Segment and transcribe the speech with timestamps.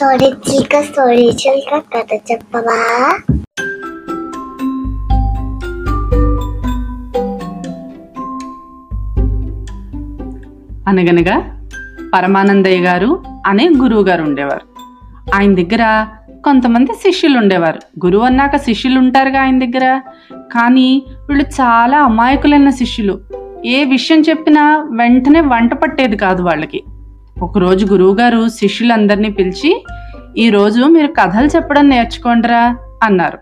[0.00, 2.78] Story చీక story చిల్క కథ చెప్పవా?
[10.88, 11.66] అనగనగా
[12.14, 14.60] పరమానందయ్య గారు అనే గురువు గారు ఉండేవారు.
[15.34, 16.06] ఆయన దగ్గర
[16.44, 18.06] కొంతమంది శిష్యులు ఉండేవారు.
[18.06, 20.00] గురువు అన్నాక శిష్యులు ఉంటారుగా ఆయన దగ్గర.
[20.32, 23.20] కానీ వీళ్ళు చాలా అమాయకులైన శిష్యులు.
[23.64, 26.82] ఏ విషయం చెప్పినా వెంటనే వంట పట్టేది కాదు వాళ్ళకి.
[27.42, 29.84] ఒకరోజు గురువుగారు శిష్యులందరినీ పిలిచి
[30.38, 33.38] ఈరోజు మీరు కథలు చెప్పడం నేర్చుకోండిరా అన్నారు.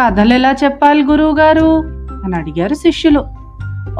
[0.00, 1.82] కథలు ఎలా చెప్పాలి గురువుగారు?
[2.24, 3.20] అని అడిగారు శిష్యులు.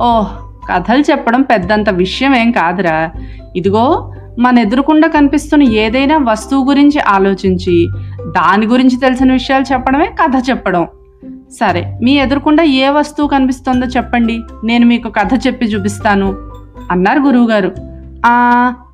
[0.00, 0.28] ఓహ్
[0.70, 3.10] కథలు చెప్పడం పెద్దంత విషయం ఏం కాదురా.
[3.56, 7.88] ఇదిగో మన ఎదురుకుండా కనిపిస్తున్న ఏదైనా వస్తువు గురించి ఆలోచించి
[8.20, 10.86] దాని గురించి తెలిసిన విషయాలు చెప్పడమే కథ చెప్పడం.
[11.60, 14.42] సరే మీ ఎదురుకుండా ఏ వస్తువు కనిపిస్తుందో చెప్పండి.
[14.64, 16.36] నేను మీకు కథ చెప్పి చూపిస్తాను
[16.90, 17.72] అన్నారు గురువుగారు.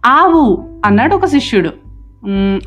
[0.07, 1.71] ఆవు అన్నాడు ఒక శిష్యుడు.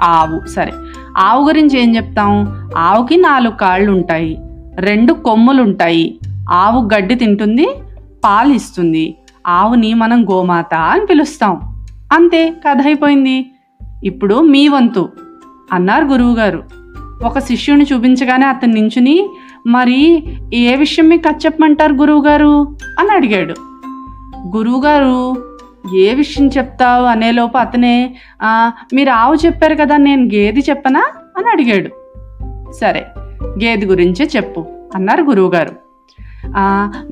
[0.01, 0.71] ఆవు సరే.
[1.17, 2.47] ఆవు గురించి ఏం చెప్తాం?
[2.77, 4.37] ఆవుకి నాలుగు కాళ్ళు ఉంటాయి
[4.75, 6.19] రెండు కొమ్ములు ఉంటాయి
[6.51, 7.69] ఆవు గడ్డి తింటుంది
[8.25, 9.15] పాలు ఇస్తుంది.
[9.47, 11.85] ఆవుని మనం గోమాత అని పిలుస్తాం.
[12.13, 13.51] అంతే కథ అయిపోయింది.
[14.03, 15.09] ఇప్పుడు మీ వంతు
[15.73, 16.63] అన్నారు గురువుగారు.
[17.23, 19.29] ఒక శిష్యుని చూపించగానే అతను నించుని
[19.67, 22.77] మరి ఏ విషయం మీకు చెప్పమంటారు గురువుగారు?
[22.99, 23.55] అని అడిగాడు.
[24.57, 25.35] గురువుగారు
[25.93, 28.15] ఏ విషయం చెప్తావు అనేలోపు అతనే
[28.93, 31.03] మీరు ఆవు చెప్పారు కదా నేను గేది చెప్పనా?
[31.37, 31.89] అని అడిగాడు.
[32.71, 33.05] సరే
[33.63, 35.71] గేది గురించే చెప్పు అన్నారు గురువుగారు.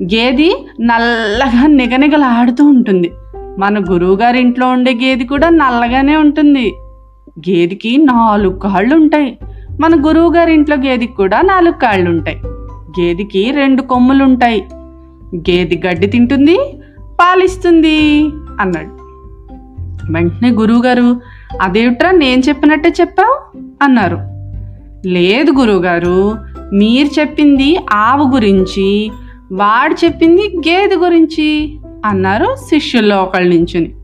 [0.02, 3.12] గేది నల్లగా నిగనిగలాడుతూ ఉంటుంది.
[3.58, 6.74] మన గురువుగారి ఇంట్లో ఉండే గేది కూడా నల్లగానే ఉంటుంది.
[7.38, 9.38] గేదికి నాలుగు కాళ్ళు ఉంటాయి.
[9.80, 12.40] మన గురువుగారి ఇంట్లో గేదికి కూడా నాలుగు కాళ్ళు ఉంటాయి.
[13.00, 14.66] గేదికి రెండు కొమ్ములు ఉంటాయి
[15.36, 16.58] గేది గడ్డి తింటుంది
[17.20, 18.30] పాలిస్తుంది.
[18.60, 19.04] అన్నాడు.
[20.12, 21.20] వెంటనే గురువుగారు
[21.62, 23.58] అదేమిట్రా నేను చెప్పినట్టే చెప్పావు?
[23.82, 24.18] అన్నారు.
[25.08, 26.36] లేదు గురువుగారు
[26.72, 29.10] మీరు చెప్పింది ఆవు గురించి
[29.52, 33.94] వాడు చెప్పింది గేదె గురించి అన్నారు శిష్యుల్లో ఒకళ్ళ నుంచుని.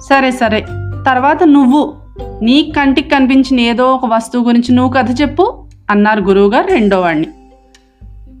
[0.00, 0.60] సరే సరే
[1.06, 1.94] తర్వాత నువ్వు
[2.42, 7.26] నీ కంటికి కనిపించిన ఏదో ఒక వస్తువు గురించి నువ్వు కథ చెప్పు అన్నారు గురువుగారు రెండో వాడిని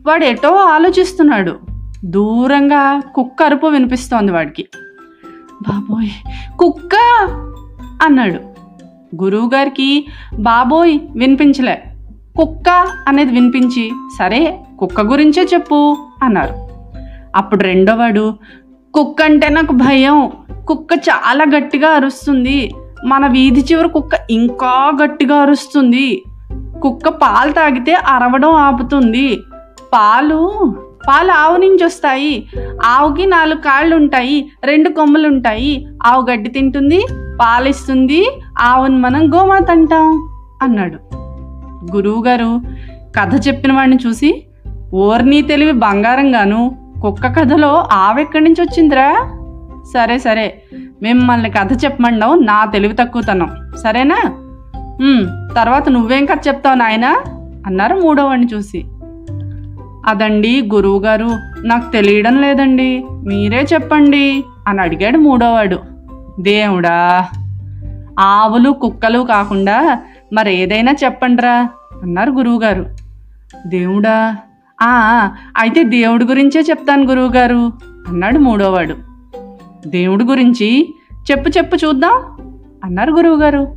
[0.06, 1.56] వాడు ఎటో ఆలోచిస్తున్నాడు
[2.04, 4.68] దూరంగా కుక్క అరుపు వినిపిస్తోంది వాడికి.
[5.68, 6.08] బాబోయ్
[6.58, 6.90] కుక్క!
[8.02, 8.38] అన్నాడు.
[9.22, 10.06] గురువుగారికి
[10.38, 11.82] బాబోయ్ వినిపించలే.
[12.36, 12.68] కుక్క
[13.08, 16.54] అనేది వినిపించి సరే కుక్క గురించే చెప్పు అన్నారు.
[17.36, 18.34] అప్పుడు రెండోవాడు
[18.94, 20.30] కుక్క అంటే నాకు భయం.
[20.68, 22.74] కుక్క చాలా గట్టిగా అరుస్తుంది.
[23.06, 26.22] మన వీధి చివరి కుక్క ఇంకా గట్టిగా అరుస్తుంది.
[26.82, 29.40] కుక్క పాలు తాగితే అరవడం ఆపుతుంది.
[29.92, 30.74] పాలు
[31.08, 32.48] పాలు ఆవు నుంచి వస్తాయి.
[32.84, 37.06] ఆవుకి నాలుగు కాళ్ళు ఉంటాయి రెండు కొమ్ములు ఉంటాయి ఆవు గడ్డి తింటుంది
[37.40, 40.10] పాలిస్తుంది ఆవుని మనం గోమాత అంటాం
[40.62, 40.98] అన్నాడు.
[41.96, 42.60] గురువుగారు
[43.18, 44.44] కథ చెప్పిన వాడిని చూసి
[44.94, 46.60] ఓర్నీ తెలివి బంగారం గాను
[47.02, 49.10] కుక్క కథలో ఆవెక్కడి నుంచి వచ్చిందిరా?
[49.94, 50.62] సరే సరే
[51.02, 53.50] మిమ్మల్ని కథ చెప్పమండావు నా తెలివి తక్కువతనం.
[53.82, 54.20] సరేనా?
[55.54, 57.10] తర్వాత నువ్వేం కథ చెప్తావు నాయనా?
[57.66, 58.84] అన్నారు మూడో వాడిని చూసి.
[60.06, 61.28] అదండి గురువుగారు
[61.64, 63.04] నాకు తెలియడం లేదండి.
[63.26, 65.78] మీరే చెప్పండి అని అడిగాడు మూడోవాడు.
[66.40, 67.28] దేవుడా
[68.18, 69.98] ఆవులు కుక్కలు కాకుండా
[70.32, 71.68] మరి ఏదైనా చెప్పండిరా
[72.02, 72.86] అన్నారు గురువుగారు.
[73.66, 74.36] దేవుడా
[74.82, 77.72] "ఆ, అయితే దేవుడి గురించే చెప్తాను గురువుగారు
[78.08, 78.94] అన్నాడు మూడోవాడు.
[79.86, 80.94] దేవుడి గురించి
[81.30, 82.12] చెప్పు చెప్పు చూద్దాం
[82.84, 83.68] అన్నారు గురువుగారు.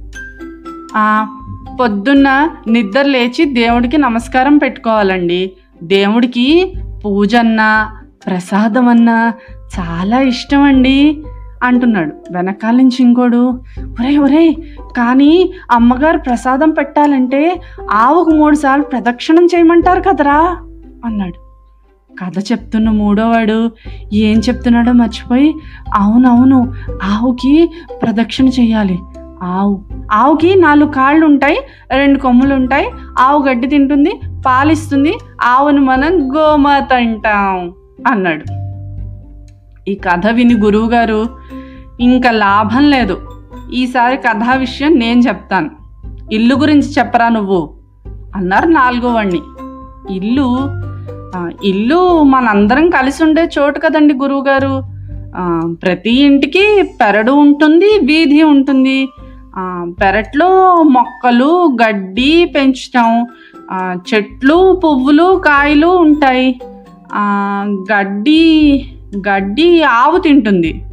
[0.95, 1.37] "ఆ,
[1.79, 5.51] పొద్దున్న నిద్ర లేచి దేవుడికి నమస్కారం పెట్టుకోవాలండి.
[5.83, 6.73] దేవుడికి
[7.05, 7.91] పూజ అన్నా
[8.25, 9.33] ప్రసాదం అన్నా
[9.79, 11.23] చాలా ఇష్టం అండి
[11.63, 12.13] అంటున్నాడు.
[12.31, 14.57] వెనకాల నుంచి ఇంకోడు ఒరే ఒరే
[14.97, 17.61] కానీ అమ్మగారు ప్రసాదం పెట్టాలంటే
[17.91, 20.57] ఆవుకు మూడు సార్లు ప్రదక్షిణం చేయమంటారు కదరా?
[21.05, 21.51] అన్నాడు.
[22.23, 23.71] కథ చెప్తున్న మూడోవాడు
[24.13, 25.53] ఏం చెప్తున్నాడో మర్చిపోయి
[25.93, 27.71] అవునవును ఆవుకి
[28.01, 28.99] ప్రదక్షిణ చేయాలి.
[29.41, 29.83] ఆవు.
[30.11, 31.57] ఆవుకి నాలుగు కాళ్ళు ఉంటాయి
[31.91, 32.87] రెండు కొమ్ములు ఉంటాయి
[33.19, 34.11] ఆవు గడ్డి తింటుంది
[34.45, 35.13] పాలిస్తుంది.
[35.41, 37.73] ఆవును మనం గోమాత అంటాం
[38.07, 38.45] అన్నాడు.
[39.89, 41.25] ఈ కథ విని గురువుగారు
[41.99, 43.17] ఇంకా లాభం లేదు.
[43.73, 45.69] ఈసారి కథా విషయం నేను చెప్తాను.
[46.31, 47.73] ఇల్లు గురించి చెప్పరా నువ్వు?
[48.35, 49.41] అన్నారు నాలుగో వాణ్ణి
[50.15, 50.47] ఇల్లు
[51.63, 54.83] ఇల్లు మనందరం కలిసి ఉండే చోటు కదండి గురువుగారు.
[55.73, 59.07] ప్రతి ఇంటికి పెరడు ఉంటుంది వీధి ఉంటుంది.
[60.01, 60.49] పెరట్లో
[60.83, 63.27] మొక్కలు గడ్డి పెంచుతాం.
[63.95, 66.59] చెట్లు పువ్వులు కాయలు ఉంటాయి.
[67.91, 68.43] గడ్డి
[69.29, 70.85] గడ్డి ఆవు తింటుంది.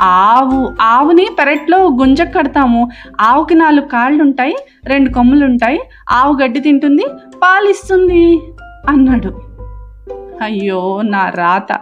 [0.00, 2.90] ఆవు ఆవుని పెరట్లో గుంజకు కడతాము.
[3.20, 4.56] ఆవుకి నాలుగు కాళ్ళు ఉంటాయి
[4.86, 5.80] రెండు కొమ్ములు ఉంటాయి.
[6.10, 7.06] ఆవు గడ్డి తింటుంది
[7.42, 8.40] పాలిస్తుంది
[8.88, 9.51] అన్నాడు.
[10.42, 11.78] అయ్యో నా రాత.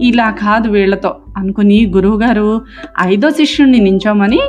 [0.00, 2.64] ఇలా కాదు వీళ్ళతో అనుకుని గురువుగారు
[3.00, 4.40] ఐదో శిష్యుణ్ణి నించోమని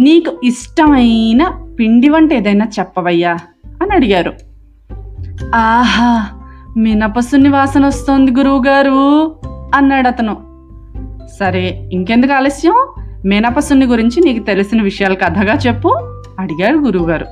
[0.00, 3.36] నీకు ఇష్టమైన పిండి వంట ఏదైనా చెప్పవయ్యా?
[3.82, 4.32] అని అడిగారు.
[5.54, 6.26] ఆహా
[6.76, 9.34] మినపసుని వాసన వస్తోంది గురువుగారు
[9.74, 10.36] అన్నాడు అతను.
[11.40, 12.86] సరే ఇంకెందుకు ఆలస్యం?
[13.24, 15.88] మినపసున్ని గురించి నీకు తెలిసిన విషయాలు కథగా చెప్పు
[16.38, 17.26] అడిగాడు గురువుగారు.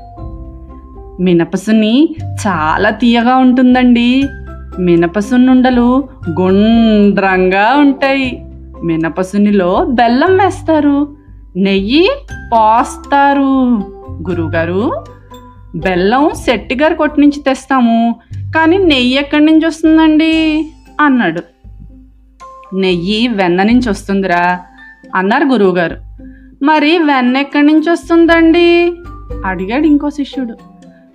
[1.22, 2.16] మినపసున్ని
[2.46, 4.28] చాలా తీయగా ఉంటుందండి
[4.80, 6.08] మినపసున్నుండలు
[6.40, 8.46] గుండ్రంగా ఉంటాయి.
[8.84, 11.16] మినపసునిలో బెల్లం వేస్తారు.
[11.56, 12.08] నెయ్యి
[12.52, 13.78] పోస్తారు.
[14.30, 15.04] గురువుగారు
[15.76, 18.16] బెల్లం శెట్టి గారి కొట్టు నుంచి తెస్తాము.
[18.54, 20.66] కానీ నెయ్యి ఎక్కడి నుంచి వస్తుందండి?
[21.00, 21.40] అన్నాడు.
[22.74, 24.60] నెయ్యి వెన్న నుంచి వస్తుందిరా
[25.14, 25.96] అన్నారు గురువుగారు
[26.64, 28.92] మరి వెన్న ఎక్కడి నుంచి వస్తుందండి?
[29.44, 30.54] అడిగాడు ఇంకో శిష్యుడు.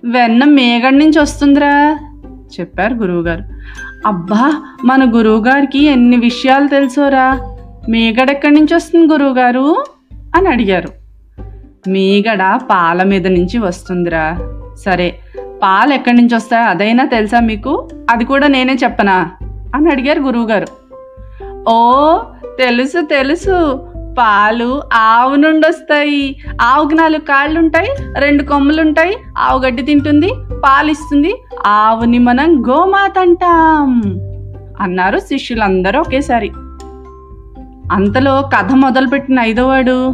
[0.04, 1.98] వెన్న మేగడి నుంచి వస్తుందిరా
[2.60, 3.55] చెప్పారు గురువుగారు
[4.06, 7.54] అబ్బా మన గురువుగారికి ఎన్ని విషయాలు తెలుసోరా?
[7.88, 9.84] మీగడ ఎక్కడి నుంచి వస్తుంది గురువుగారు?
[10.36, 10.88] అని అడిగారు.
[11.88, 14.38] మీగడ పాల మీద నుంచి వస్తుందిరా.
[14.84, 15.18] సరే
[15.62, 17.88] పాలు ఎక్కడి నుంచి వస్తాయో అదైనా తెలుసా మీకు?
[18.10, 19.30] అది కూడా నేనే చెప్పనా?
[19.74, 20.66] అని అడిగారు గురువుగారు.
[21.68, 22.18] ఓ
[22.58, 23.86] తెలుసు తెలుసు.
[24.18, 30.30] పాలు ఆవు నుండి వస్తాయి ఆవుకి నాలుగు కాళ్ళు ఉంటాయి రెండు కొమ్ములు ఉంటాయి ఆవు గడ్డి తింటుంది
[30.64, 34.02] పాలు ఇస్తుంది ఆవుని మనం గోమాత అంటాం.
[34.80, 36.48] అన్నారు శిష్యులందరూ ఒకేసారి.
[37.92, 40.10] అంతలో కథ మొదలుపెట్టిన ఐదోవాడు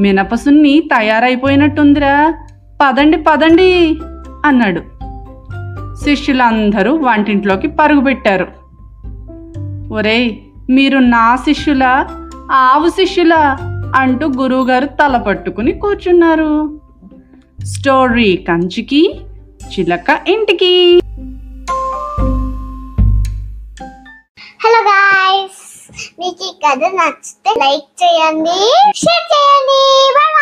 [0.00, 2.34] మినపసున్ని తయారైపోయినట్టుందిరా.
[2.82, 3.98] పదండి పదండి
[4.44, 4.80] అన్నాడు.
[6.04, 8.46] శిష్యులందరూ వంటింట్లోకి పరుగు పెట్టారు
[9.92, 10.36] ఒరేయ్
[10.70, 12.06] మీరు నా శిష్యులా?
[12.52, 13.34] ఆవు శిష్యుల
[13.96, 16.80] అంటూ గురువుగారు తల పట్టుకుని కూర్చున్నారు.
[17.64, 19.20] స్టోరీ కంచికి
[19.70, 21.00] చిలక ఇంటికి.
[24.64, 25.64] హలో గాయస్
[26.18, 28.58] మీకు ఈ కథ నచ్చితే లైక్ చేయండి
[28.96, 29.80] షేర్ చేయండి.
[30.14, 30.34] బాయ్